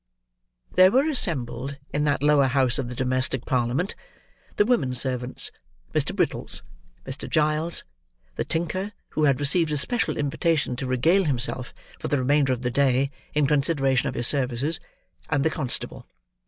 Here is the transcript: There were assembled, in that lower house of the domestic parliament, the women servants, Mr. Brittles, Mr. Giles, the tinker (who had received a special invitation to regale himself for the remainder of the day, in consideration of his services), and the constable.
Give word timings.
There 0.71 0.89
were 0.89 1.07
assembled, 1.07 1.77
in 1.93 2.05
that 2.05 2.23
lower 2.23 2.47
house 2.47 2.79
of 2.79 2.87
the 2.89 2.95
domestic 2.95 3.45
parliament, 3.45 3.93
the 4.55 4.65
women 4.65 4.95
servants, 4.95 5.51
Mr. 5.93 6.15
Brittles, 6.15 6.63
Mr. 7.05 7.29
Giles, 7.29 7.83
the 8.35 8.43
tinker 8.43 8.93
(who 9.09 9.25
had 9.25 9.39
received 9.39 9.71
a 9.71 9.77
special 9.77 10.17
invitation 10.17 10.75
to 10.77 10.87
regale 10.87 11.25
himself 11.25 11.71
for 11.99 12.07
the 12.07 12.17
remainder 12.17 12.51
of 12.51 12.63
the 12.63 12.71
day, 12.71 13.11
in 13.35 13.45
consideration 13.45 14.09
of 14.09 14.15
his 14.15 14.25
services), 14.25 14.79
and 15.29 15.45
the 15.45 15.51
constable. 15.51 16.07